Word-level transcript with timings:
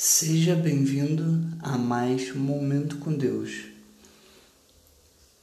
Seja 0.00 0.54
bem-vindo 0.54 1.44
a 1.58 1.76
mais 1.76 2.30
um 2.30 2.38
momento 2.38 2.98
com 2.98 3.12
Deus. 3.12 3.64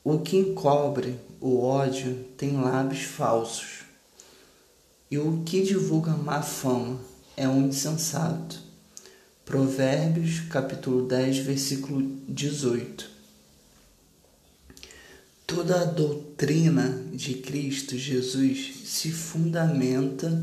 O 0.01 0.19
que 0.19 0.37
encobre 0.37 1.19
o 1.41 1.59
ódio 1.59 2.23
tem 2.37 2.53
lábios 2.53 3.01
falsos, 3.01 3.81
e 5.11 5.17
o 5.17 5.43
que 5.43 5.61
divulga 5.61 6.11
má 6.11 6.41
fama 6.41 6.97
é 7.35 7.45
um 7.49 7.67
insensato. 7.67 8.57
Provérbios, 9.43 10.39
capítulo 10.49 11.05
10, 11.05 11.39
versículo 11.39 12.17
18. 12.25 13.09
Toda 15.45 15.81
a 15.81 15.83
doutrina 15.83 17.03
de 17.11 17.33
Cristo 17.33 17.97
Jesus 17.97 18.83
se 18.85 19.11
fundamenta 19.11 20.41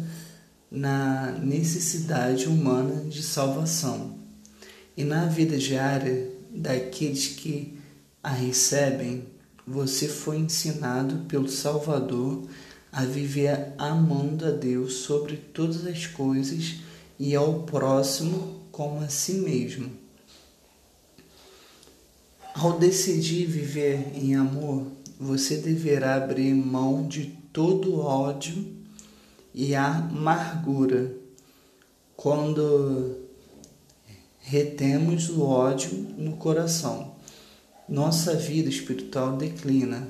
na 0.73 1.32
necessidade 1.32 2.48
humana 2.48 3.05
de 3.05 3.23
salvação 3.23 4.16
e 4.96 5.05
na 5.05 5.27
vida 5.27 5.59
diária 5.59 6.30
daqueles 6.51 7.29
que 7.29 7.79
a 8.23 8.30
recebem, 8.30 9.24
você 9.66 10.09
foi 10.09 10.38
ensinado 10.38 11.27
pelo 11.27 11.48
Salvador 11.48 12.48
a 12.91 13.05
viver 13.05 13.74
amando 13.77 14.46
a 14.46 14.51
Deus 14.51 14.95
sobre 14.95 15.37
todas 15.37 15.87
as 15.87 16.06
coisas 16.06 16.77
e 17.18 17.37
ao 17.37 17.65
próximo 17.65 18.62
como 18.73 19.01
a 19.01 19.09
si 19.09 19.34
mesmo. 19.34 19.91
Ao 22.54 22.79
decidir 22.79 23.46
viver 23.46 24.12
em 24.15 24.34
amor, 24.34 24.87
você 25.20 25.59
deverá 25.59 26.16
abrir 26.16 26.54
mão 26.54 27.07
de 27.07 27.27
todo 27.52 27.98
ódio 28.01 28.81
e 29.55 29.74
a 29.74 29.97
amargura 29.97 31.15
quando 32.16 33.19
retemos 34.38 35.29
o 35.29 35.43
ódio 35.43 35.93
no 36.16 36.37
coração. 36.37 37.16
Nossa 37.88 38.35
vida 38.35 38.68
espiritual 38.68 39.37
declina. 39.37 40.09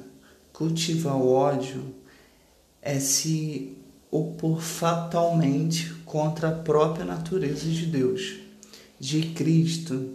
Cultivar 0.53 1.17
o 1.17 1.29
ódio 1.29 1.95
é 2.81 3.01
se 3.01 3.77
opor 4.11 4.61
fatalmente 4.61 5.93
contra 6.05 6.49
a 6.49 6.53
própria 6.53 7.05
natureza 7.05 7.69
de 7.69 7.87
Deus, 7.87 8.39
de 9.01 9.23
Cristo 9.31 10.11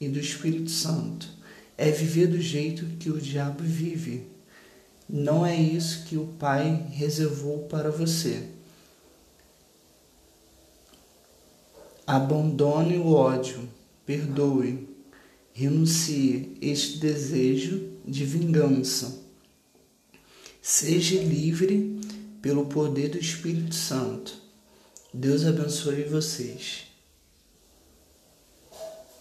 e 0.00 0.08
do 0.08 0.18
Espírito 0.18 0.70
Santo. 0.70 1.28
É 1.76 1.90
viver 1.90 2.28
do 2.28 2.40
jeito 2.40 2.86
que 2.98 3.10
o 3.10 3.20
diabo 3.20 3.62
vive. 3.62 4.26
Não 5.08 5.44
é 5.44 5.54
isso 5.54 6.04
que 6.06 6.16
o 6.16 6.26
Pai 6.38 6.86
reservou 6.90 7.64
para 7.64 7.90
você. 7.90 8.48
Abandone 12.12 12.98
o 12.98 13.14
ódio, 13.14 13.66
perdoe, 14.04 14.86
renuncie 15.54 16.58
este 16.60 16.98
desejo 16.98 17.88
de 18.06 18.26
vingança. 18.26 19.18
Seja 20.60 21.18
livre 21.22 21.98
pelo 22.42 22.66
poder 22.66 23.08
do 23.08 23.18
Espírito 23.18 23.74
Santo. 23.74 24.34
Deus 25.14 25.46
abençoe 25.46 26.02
vocês. 26.02 26.91